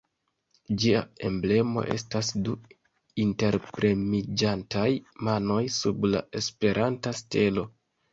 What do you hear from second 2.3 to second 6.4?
du interpremiĝantaj manoj sub la